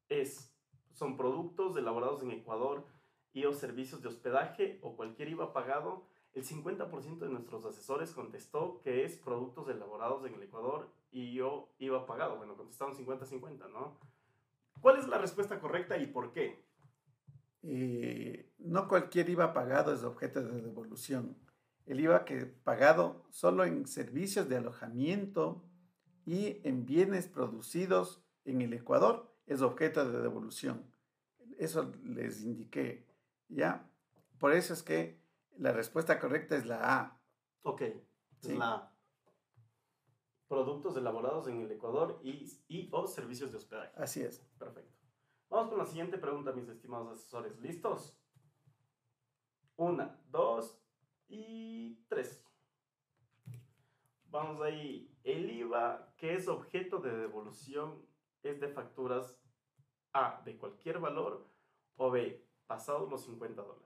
[0.09, 0.53] es,
[0.91, 2.85] son productos elaborados en Ecuador
[3.33, 6.07] y o servicios de hospedaje o cualquier IVA pagado.
[6.33, 11.69] El 50% de nuestros asesores contestó que es productos elaborados en el Ecuador y o
[11.79, 12.37] IVA pagado.
[12.37, 13.97] Bueno, contestaron 50-50, ¿no?
[14.81, 16.63] ¿Cuál es la respuesta correcta y por qué?
[17.63, 21.37] Eh, no cualquier IVA pagado es objeto de devolución.
[21.85, 25.65] El IVA que pagado solo en servicios de alojamiento
[26.25, 30.85] y en bienes producidos en el Ecuador es objeto de devolución.
[31.57, 33.08] Eso les indiqué,
[33.49, 33.89] ¿ya?
[34.39, 35.21] Por eso es que
[35.57, 37.21] la respuesta correcta es la A.
[37.63, 38.99] Ok, es la A
[40.49, 43.93] productos elaborados en el Ecuador y, o servicios de hospedaje.
[43.95, 44.39] Así es.
[44.57, 44.97] Perfecto.
[45.47, 47.57] Vamos con la siguiente pregunta, mis estimados asesores.
[47.59, 48.19] ¿Listos?
[49.77, 50.81] Una, dos,
[51.27, 52.43] y 3.
[54.25, 55.15] Vamos ahí.
[55.23, 58.03] El IVA, que es objeto de devolución,
[58.41, 59.39] es de facturas
[60.13, 61.47] A, de cualquier valor,
[61.95, 63.83] o B, pasados los 50 dólares.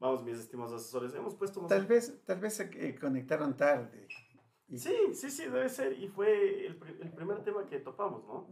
[0.00, 1.66] Vamos, mis estimados asesores, hemos puesto...
[1.66, 4.08] Tal vez, tal vez se conectaron tarde.
[4.74, 6.00] Sí, sí, sí, debe ser.
[6.00, 8.48] Y fue el, el primer tema que topamos, ¿no?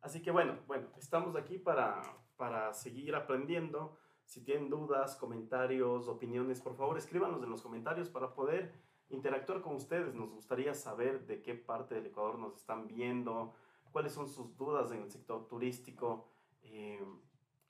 [0.00, 2.00] Así que bueno, bueno, estamos aquí para,
[2.36, 3.98] para seguir aprendiendo.
[4.24, 8.72] Si tienen dudas, comentarios, opiniones, por favor escríbanos en los comentarios para poder
[9.12, 10.14] interactuar con ustedes.
[10.14, 13.54] Nos gustaría saber de qué parte del Ecuador nos están viendo,
[13.92, 16.28] cuáles son sus dudas en el sector turístico.
[16.62, 17.04] Eh,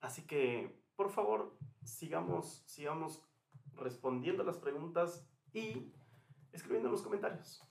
[0.01, 3.23] así que, por favor, sigamos, sigamos
[3.75, 5.93] respondiendo las preguntas y
[6.53, 7.63] escribiendo en los comentarios.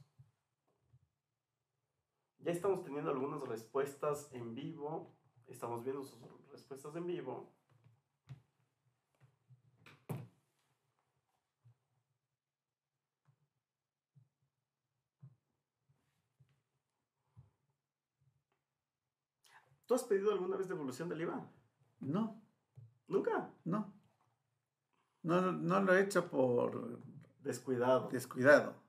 [2.39, 5.15] Ya estamos teniendo algunas respuestas en vivo.
[5.47, 6.19] Estamos viendo sus
[6.51, 7.53] respuestas en vivo.
[19.91, 21.51] ¿Tú has pedido alguna vez devolución del IVA?
[21.99, 22.41] No.
[23.08, 23.54] ¿Nunca?
[23.65, 23.93] No.
[25.21, 27.04] No, no lo he hecho por
[27.41, 28.08] Descuidado.
[28.08, 28.82] Descuidado.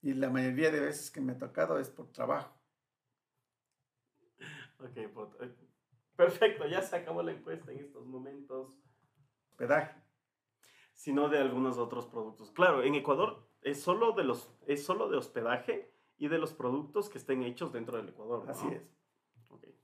[0.00, 2.58] Y la mayoría de veces que me ha tocado es por trabajo.
[4.78, 5.54] Ok, eh,
[6.16, 8.80] perfecto, ya se acabó la encuesta en estos momentos.
[9.50, 10.02] Hospedaje.
[10.94, 12.52] Sino de algunos otros productos.
[12.52, 17.10] Claro, en Ecuador es solo de, los, es solo de hospedaje y de los productos
[17.10, 18.48] que estén hechos dentro del Ecuador.
[18.48, 18.98] Así es.
[19.50, 19.74] Okay.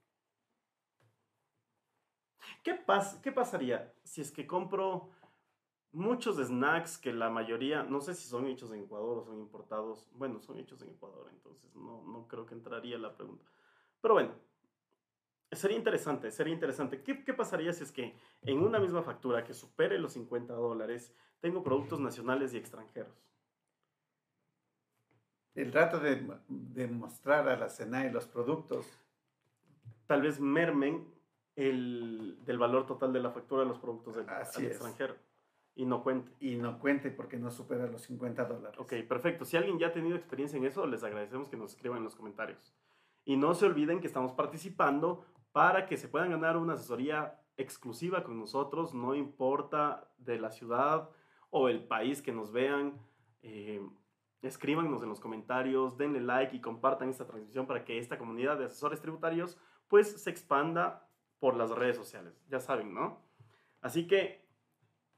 [2.65, 5.11] ¿Qué, pas ¿Qué pasaría si es que compro
[5.95, 10.09] muchos snacks que la mayoría, no sé si son hechos en Ecuador o son importados.
[10.13, 13.47] Bueno, son hechos en Ecuador, entonces no, no creo que entraría la pregunta.
[14.01, 14.35] Pero bueno,
[15.53, 17.03] sería interesante, sería interesante.
[17.03, 21.15] ¿Qué, ¿Qué, pasaría si es que en una misma factura que supere los 50 dólares
[21.41, 23.15] tengo productos nacionales y extranjeros?
[25.55, 28.91] El rato de, de mostrar a la y los productos.
[30.07, 31.14] Tal vez mermen
[31.57, 35.17] el, del valor total de la factura de los productos del, extranjero.
[35.77, 36.33] Y no cuente.
[36.41, 38.79] Y no cuente porque no supera los 50 dólares.
[38.79, 39.45] Ok, perfecto.
[39.45, 42.15] Si alguien ya ha tenido experiencia en eso, les agradecemos que nos escriban en los
[42.15, 42.75] comentarios.
[43.25, 48.25] Y no se olviden que estamos participando para que se puedan ganar una asesoría exclusiva
[48.25, 51.11] con nosotros, no importa de la ciudad
[51.51, 53.01] o el país que nos vean.
[53.43, 53.81] Eh,
[54.43, 58.67] escríbanos en los comentarios, denle like y compartan esta transmisión para que esta comunidad de
[58.67, 59.57] asesores tributarios
[59.89, 61.04] pues se expanda
[61.45, 62.33] por las redes sociales.
[62.49, 63.21] Ya saben, ¿no?
[63.83, 64.45] Así que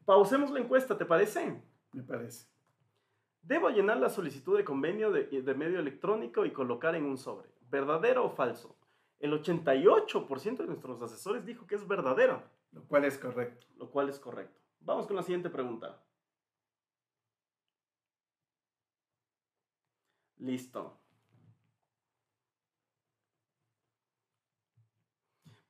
[0.04, 1.62] Pausemos la encuesta, ¿te parece?
[1.92, 2.48] Me parece.
[3.42, 7.48] Debo llenar la solicitud de convenio de, medio electrónico y colocar en un sobre.
[7.70, 8.76] ¿Verdadero o falso?
[9.20, 12.42] El 88% de nuestros asesores dijo que es verdadero.
[12.72, 13.68] Lo cual es correcto.
[13.76, 14.60] Lo cual es correcto.
[14.80, 16.02] Vamos con la siguiente pregunta.
[20.38, 21.00] Listo.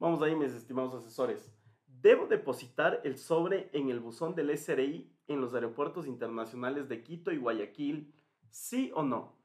[0.06, 1.52] Vamos ahí, mis estimados asesores.
[1.88, 7.32] ¿Debo depositar el sobre en el buzón del SRI en los aeropuertos internacionales de Quito
[7.32, 8.14] y Guayaquil?
[8.48, 9.36] ¿Sí o no?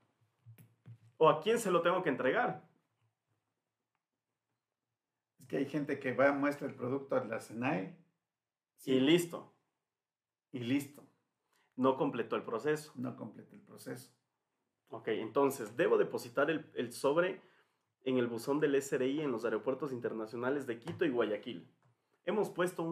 [1.18, 2.70] ¿O a quién se lo tengo que entregar?
[5.40, 7.98] Es que hay gente que va, muestra el producto a la SENAE.
[8.86, 9.52] Y listo.
[10.52, 11.04] Y listo.
[11.76, 12.92] No completó el proceso.
[12.94, 14.12] No completó el proceso.
[14.90, 17.42] Ok, entonces, ¿debo depositar el, el sobre
[18.04, 21.68] en el buzón del SRI en los aeropuertos internacionales de Quito y Guayaquil?
[22.26, 22.84] hemos puesto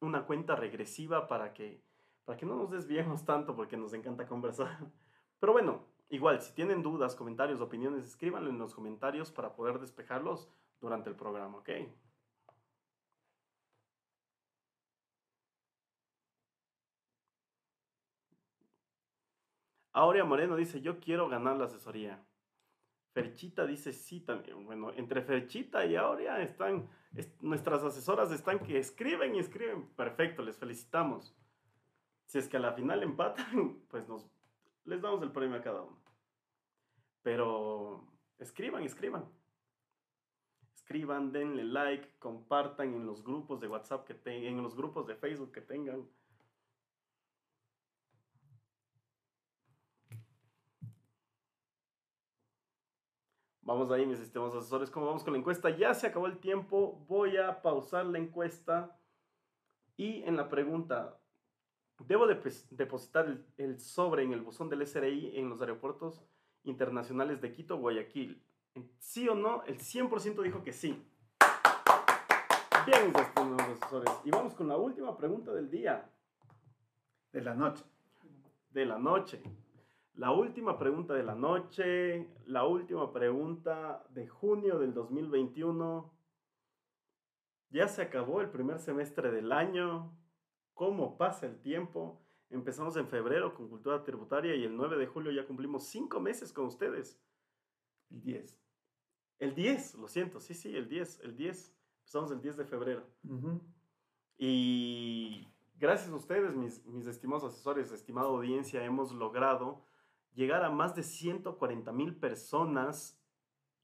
[0.00, 1.82] una cuenta regresiva para que,
[2.24, 4.78] para que no nos desviemos tanto porque nos encanta conversar.
[5.40, 10.48] Pero bueno, igual, si tienen dudas, comentarios, opiniones, escríbanlo en los comentarios para poder despejarlos
[10.80, 11.70] durante el programa, ¿ok?
[19.92, 22.22] Aurea Moreno dice, yo quiero ganar la asesoría.
[23.16, 24.62] Ferchita dice sí también.
[24.66, 26.86] Bueno, entre Ferchita y Aurea están,
[27.40, 29.88] nuestras asesoras están que escriben y escriben.
[29.96, 31.34] Perfecto, les felicitamos.
[32.26, 34.28] Si es que a la final empatan, pues nos,
[34.84, 35.98] les damos el premio a cada uno.
[37.22, 38.06] Pero
[38.38, 39.24] escriban, escriban.
[40.74, 45.14] Escriban, denle like, compartan en los grupos de WhatsApp que tengan, en los grupos de
[45.14, 46.06] Facebook que tengan.
[53.66, 54.92] Vamos ahí, mis estimados asesores.
[54.92, 55.70] ¿Cómo vamos con la encuesta?
[55.70, 57.04] Ya se acabó el tiempo.
[57.08, 58.96] Voy a pausar la encuesta.
[59.96, 61.18] Y en la pregunta,
[61.98, 63.26] ¿debo depositar
[63.56, 66.22] el, sobre en el buzón del SRI en los aeropuertos
[66.62, 68.40] internacionales de Quito, Guayaquil?
[69.00, 69.64] ¿Sí o no?
[69.64, 71.04] El 100% dijo que sí.
[72.86, 74.12] Bien, estimados asesores.
[74.22, 76.08] Y vamos con la última pregunta del día.
[77.32, 77.82] De la noche.
[78.70, 79.42] De la noche.
[80.16, 86.10] La última pregunta de la noche, la última pregunta de junio del 2021.
[87.68, 90.18] Ya se acabó el primer semestre del año.
[90.72, 92.22] ¿Cómo pasa el tiempo?
[92.48, 96.50] Empezamos en febrero con cultura tributaria y el 9 de julio ya cumplimos cinco meses
[96.50, 97.20] con ustedes.
[98.08, 98.58] El 10.
[99.38, 101.76] El 10, lo siento, sí, sí, el 10, el 10.
[101.98, 103.06] Empezamos el 10 de febrero.
[104.38, 109.84] Y gracias a ustedes, mis, mis estimados asesores, estimada audiencia, hemos logrado
[110.36, 113.18] llegar a más de 140 mil personas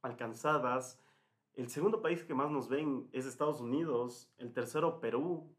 [0.03, 1.01] alcanzadas.
[1.55, 5.57] El segundo país que más nos ven es Estados Unidos, el tercero Perú,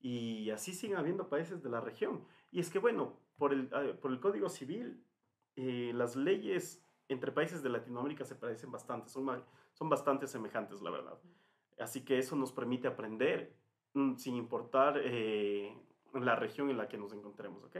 [0.00, 2.24] y así siguen habiendo países de la región.
[2.50, 3.84] Y es que, bueno, por el, ah,
[4.20, 5.04] Código Civil,
[5.56, 10.90] eh, las leyes entre países de Latinoamérica se parecen bastante, son, son bastante semejantes, la
[10.90, 11.18] verdad.
[11.78, 13.54] Así que eso nos permite aprender
[13.94, 15.76] mm, sin importar eh,
[16.14, 17.76] la región en la que nos encontremos, ¿ok?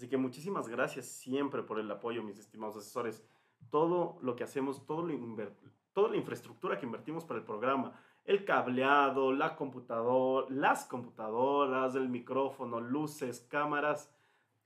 [0.00, 3.22] Así que muchísimas gracias siempre por el apoyo, mis estimados asesores.
[3.68, 5.52] Todo lo que hacemos, lo
[5.92, 7.92] toda la infraestructura que invertimos para el programa,
[8.24, 14.10] el cableado, la computadora, las computadoras, el micrófono, luces, cámaras,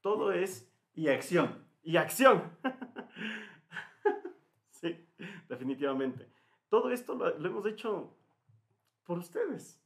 [0.03, 0.73] todo es...
[0.94, 1.66] Y acción.
[1.83, 2.40] Y acción.
[4.70, 5.05] sí,
[5.49, 6.31] definitivamente.
[6.68, 8.14] Todo esto lo, hemos hecho
[9.03, 9.83] por ustedes,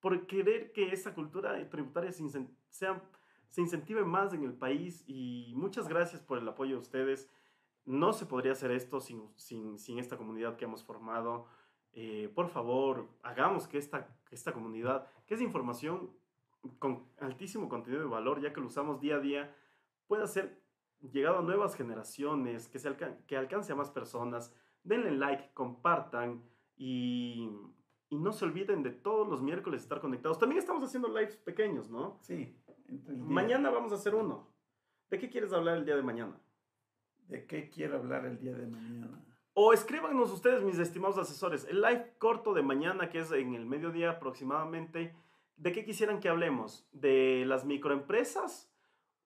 [0.00, 2.24] por querer que esa cultura tributaria se,
[3.52, 7.30] se incentive más en el país y muchas gracias por el apoyo de ustedes.
[7.84, 11.44] No se podría hacer esto sin, sin, sin esta comunidad que hemos formado.
[11.92, 16.10] Eh, por favor, hagamos que esta, esta comunidad, que es información
[16.78, 19.54] con altísimo contenido de valor, ya que lo usamos día a día,
[20.06, 20.62] pueda ser
[21.02, 24.56] llegado a nuevas generaciones, que, se que alcance a más personas.
[24.82, 26.42] Denle like, compartan
[26.74, 27.50] y,
[28.08, 30.38] y, no se olviden de todos los miércoles estar conectados.
[30.38, 32.18] También estamos haciendo lives pequeños, ¿no?
[32.22, 32.56] Sí.
[33.16, 34.48] Mañana vamos a hacer uno.
[35.10, 36.40] ¿De qué quieres hablar el día de mañana?
[37.28, 39.24] ¿De qué quiero hablar el día de mañana?
[39.54, 43.66] O escríbanos ustedes, mis estimados asesores, el live corto de mañana, que es en el
[43.66, 45.14] mediodía aproximadamente,
[45.56, 46.88] ¿de qué quisieran que hablemos?
[46.92, 48.72] ¿De las microempresas?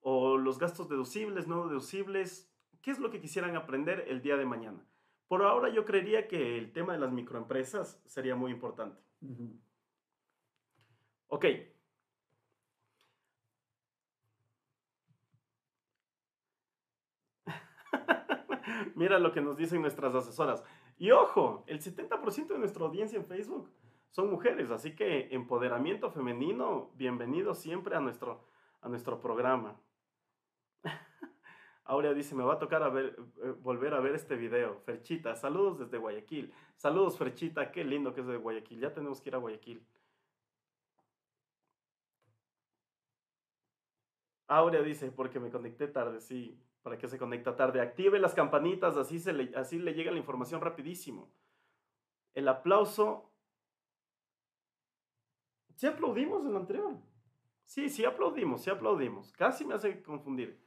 [0.01, 2.51] ¿O los gastos deducibles, no deducibles?
[2.81, 4.85] ¿Qué es lo que quisieran aprender el día de mañana?
[5.27, 9.01] Por ahora yo creería que el tema de las microempresas sería muy importante.
[11.27, 11.45] Ok.
[18.95, 20.63] Mira lo que nos dicen nuestras asesoras.
[20.97, 23.69] Y ojo, el 70% de nuestra audiencia en Facebook
[24.09, 28.43] son mujeres, así que empoderamiento femenino, bienvenido siempre a nuestro,
[28.81, 29.79] a nuestro programa.
[31.85, 33.13] Aurea dice, me va a tocar eh,
[33.61, 34.79] volver a ver este video.
[34.79, 36.53] Ferchita, saludos desde Guayaquil.
[36.75, 38.79] Saludos, Ferchita, qué lindo que es de Guayaquil.
[38.79, 39.85] Ya tenemos que ir a Guayaquil.
[44.47, 47.81] Aurea dice, porque me conecté tarde, sí para que se conecta tarde.
[47.81, 51.29] Active las campanitas, así, se le, así le llega la información rapidísimo.
[52.33, 53.29] El aplauso.
[55.75, 56.95] ¿Sí aplaudimos en el anterior?
[57.65, 59.33] Sí, sí aplaudimos, sí aplaudimos.
[59.33, 60.65] Casi me hace confundir.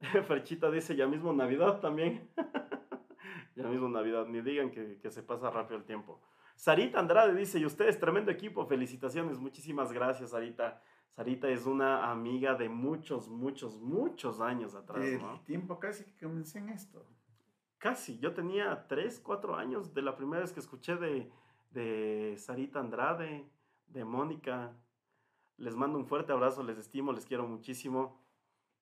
[0.26, 2.30] Ferchita dice, ya mismo Navidad también.
[3.56, 6.22] ya mismo Navidad, ni digan que, que se pasa rápido el tiempo.
[6.54, 10.82] Sarita Andrade dice, y ustedes, tremendo equipo, felicitaciones, muchísimas gracias, Sarita.
[11.16, 16.58] Sarita es una amiga de muchos, muchos, muchos años atrás, El tiempo casi que comencé
[16.58, 17.06] en esto.
[17.78, 21.32] Casi, yo tenía 3, 4 años de la primera vez que escuché de,
[21.70, 23.48] de Sarita Andrade,
[23.86, 24.76] de Mónica.
[25.56, 28.22] Les mando un fuerte abrazo, les estimo, les quiero muchísimo.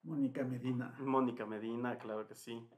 [0.02, 0.92] Mónica Medina.
[0.98, 2.68] Mónica Medina, claro que sí.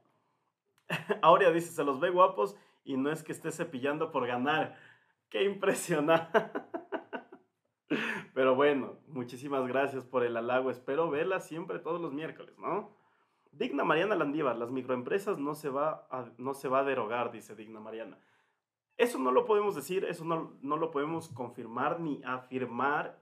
[1.23, 4.77] Aurea dice, se los ve guapos y no es que esté cepillando por ganar.
[5.29, 6.29] ¡Qué impresionante!
[8.37, 10.69] Pero bueno, muchísimas gracias por el halago.
[10.69, 12.95] Espero verla siempre todos los miércoles, ¿no?
[13.51, 17.55] Digna Mariana Landívar, las microempresas no se va a, no se va a derogar, dice
[17.55, 18.19] Digna Mariana.
[18.95, 23.19] Eso no lo podemos decir, eso no, no lo podemos confirmar ni afirmar.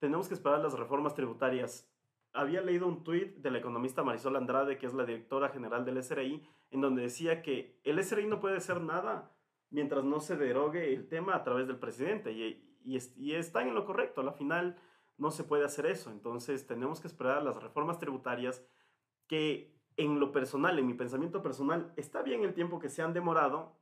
[0.00, 1.88] Tenemos que esperar las reformas tributarias.
[2.32, 6.02] Había leído un tuit de la economista Marisol Andrade, que es la directora general del
[6.02, 6.42] SRI,
[6.72, 9.30] en donde decía que el SRI no puede hacer nada
[9.70, 12.32] mientras no se derogue el tema a través del presidente.
[12.32, 14.20] Y, y, y están en lo correcto.
[14.20, 14.76] A la final
[15.18, 16.10] no se puede hacer eso.
[16.10, 18.64] Entonces tenemos que esperar las reformas tributarias
[19.26, 23.12] que en lo personal, en mi pensamiento personal, está bien el tiempo que se han
[23.12, 23.76] demorado,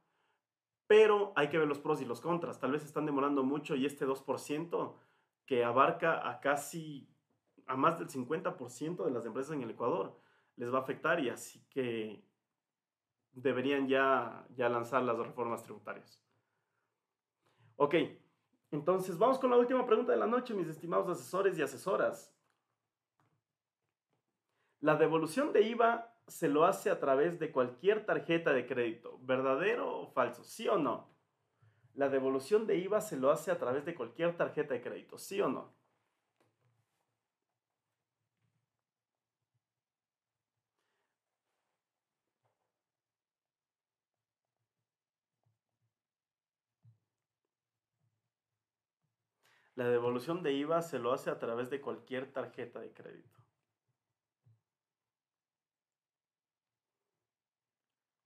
[0.87, 2.59] pero hay que ver los pros y los contras.
[2.59, 4.97] Tal vez están demorando mucho y este 2%
[5.47, 7.09] que abarca a casi,
[7.67, 10.21] a más del 50% de las empresas en el Ecuador,
[10.57, 12.25] les va a afectar y así que
[13.33, 16.21] deberían ya, ya lanzar las reformas tributarias.
[17.77, 17.95] Ok,
[18.71, 22.33] Entonces, vamos con la última pregunta de la noche, mis estimados asesores y asesoras.
[24.81, 30.01] La devolución de IVA se lo hace a través de cualquier tarjeta de crédito, ¿verdadero
[30.01, 30.45] o falso?
[30.45, 31.09] ¿Sí o no?
[31.95, 35.41] La devolución de IVA se lo hace a través de cualquier tarjeta de crédito, ¿sí
[35.41, 35.75] o no?
[49.75, 53.39] La devolución de IVA se lo hace a través de cualquier tarjeta de crédito.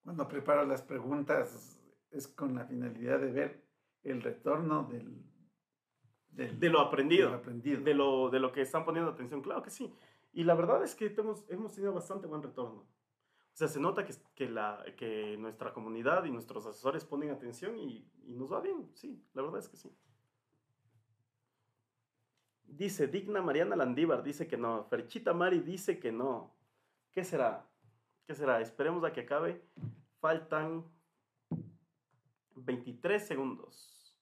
[0.02, 1.80] Cuando preparo las preguntas
[2.10, 3.64] es con la finalidad de ver
[4.02, 5.24] el retorno del,
[6.34, 9.40] de lo aprendido, De, lo, de lo que están poniendo atención.
[9.40, 9.92] Claro que sí.
[10.32, 12.80] Y la verdad es que hemos, hemos tenido bastante buen retorno.
[12.80, 17.78] O sea, se nota que, que, la, que nuestra comunidad y nuestros asesores ponen atención
[17.78, 18.90] y, y nos va bien.
[18.94, 19.96] Sí, la verdad es que sí.
[22.64, 24.84] Dice Digna Mariana Landívar, dice que no.
[24.84, 26.54] Ferchita Mari dice que no.
[27.12, 27.68] ¿Qué será?
[28.26, 28.60] ¿Qué será?
[28.60, 29.62] Esperemos a que acabe.
[30.20, 30.84] Faltan
[32.54, 34.16] 23 segundos.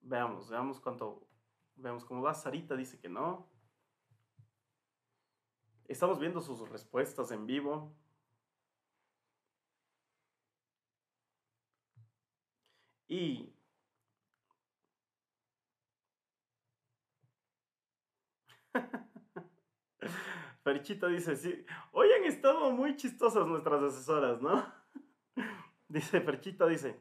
[0.00, 1.28] Veamos, veamos cuánto.
[1.76, 2.34] Veamos cómo va.
[2.34, 3.48] Sarita dice que no.
[5.88, 7.94] Estamos viendo sus respuestas en vivo.
[13.08, 13.55] Y
[20.62, 24.66] Ferchita dice, sí, hoy han estado muy chistosas nuestras asesoras, ¿no?
[25.88, 27.00] Dice Ferchita, dice,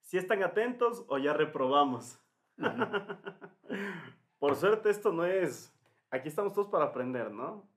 [0.00, 2.18] si están atentos o ya reprobamos.
[4.38, 5.74] Por suerte esto no es,
[6.10, 7.68] aquí estamos todos para aprender, ¿no?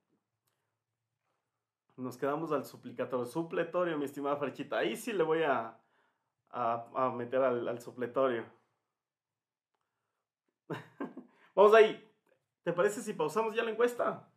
[1.96, 4.78] Nos quedamos al suplicatorio, supletorio, mi estimada Ferchita.
[4.78, 5.78] Ahí sí le voy a,
[6.50, 8.44] a, meter al, al supletorio.
[11.54, 12.05] Vamos ahí.
[12.66, 14.28] ¿Te parece si pausamos ya la encuesta?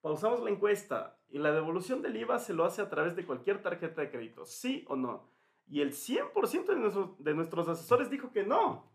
[0.00, 3.60] Pausamos la encuesta y la devolución del IVA se lo hace a través de cualquier
[3.60, 5.28] tarjeta de crédito, ¿sí o no?
[5.66, 8.90] Y el 100% de, de nuestros asesores dijo que no.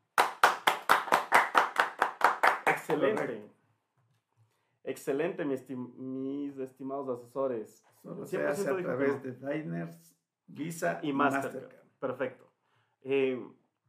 [2.65, 3.51] Excelente.
[4.83, 7.85] Excelente, mis estimados asesores.
[8.01, 11.87] Solo se hace a través de Diners, Visa y Mastercard.
[11.99, 12.51] Perfecto.
[13.03, 13.39] Eh,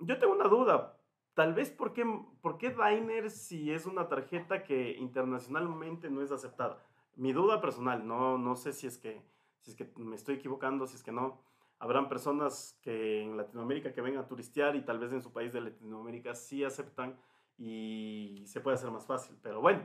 [0.00, 0.95] yo tengo una duda.
[1.36, 2.04] Tal vez, ¿por qué,
[2.40, 6.82] ¿por qué Diners si es una tarjeta que internacionalmente no es aceptada?
[7.16, 9.22] mi duda personal, no, no sé si es, que,
[9.62, 11.40] si es que me estoy equivocando, si es que no.
[11.78, 15.52] Habrán personas que en Latinoamérica que vengan a turistear y tal vez en su país
[15.52, 17.18] de Latinoamérica sí aceptan
[17.58, 19.36] y se puede hacer más fácil.
[19.42, 19.82] Pero bueno,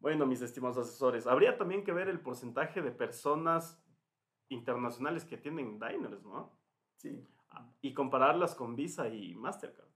[0.00, 3.80] bueno, mis estimados asesores, habría también que ver el porcentaje de personas
[4.48, 6.52] internacionales que tienen diners, ¿no?
[6.96, 7.24] Sí.
[7.80, 9.88] Y compararlas con Visa y Mastercard.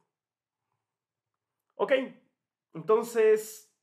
[1.83, 1.91] Ok,
[2.75, 3.77] entonces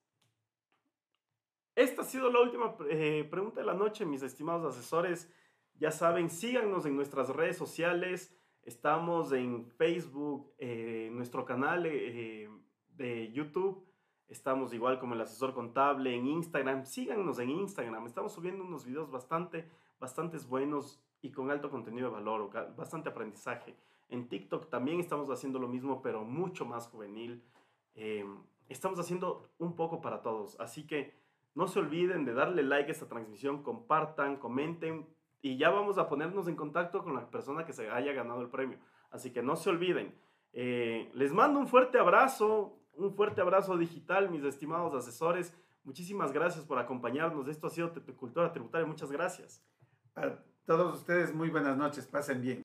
[1.75, 5.29] esta ha sido la última eh, pregunta de la noche, mis estimados asesores.
[5.73, 8.33] Ya saben, síganos en nuestras redes sociales.
[8.63, 12.49] Estamos en Facebook, eh, nuestro canal eh,
[12.95, 13.85] de YouTube.
[14.29, 16.85] Estamos igual como el asesor contable en Instagram.
[16.85, 18.05] Síganos en Instagram.
[18.05, 19.69] Estamos subiendo unos videos bastante,
[19.99, 23.75] bastantes buenos y con alto contenido de valor, bastante aprendizaje.
[24.07, 27.43] En TikTok también estamos haciendo lo mismo, pero mucho más juvenil.
[28.69, 30.59] Estamos haciendo un poco para todos.
[30.59, 31.13] Así que
[31.55, 35.07] no se olviden de darle like a esta transmisión, compartan, comenten
[35.41, 38.49] y ya vamos a ponernos en contacto con la persona que se haya ganado el
[38.49, 38.77] premio.
[39.09, 40.15] Así que no se olviden.
[40.53, 45.53] Eh, les mando un fuerte abrazo, un fuerte abrazo digital, mis estimados asesores.
[45.83, 47.47] Muchísimas gracias por acompañarnos.
[47.47, 48.85] Esto ha sido Cultura Tributaria.
[48.85, 49.63] Muchas gracias.
[50.15, 52.05] A todos ustedes, muy buenas noches.
[52.05, 52.63] Pasen bien.